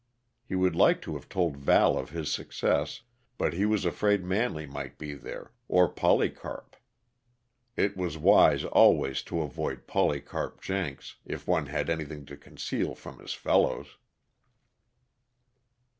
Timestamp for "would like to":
0.55-1.13